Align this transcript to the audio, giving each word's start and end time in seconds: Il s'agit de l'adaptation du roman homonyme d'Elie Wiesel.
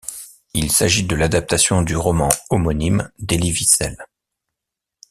Il 0.55 0.71
s'agit 0.71 1.03
de 1.05 1.15
l'adaptation 1.15 1.83
du 1.83 1.95
roman 1.95 2.29
homonyme 2.49 3.11
d'Elie 3.19 3.51
Wiesel. 3.51 3.95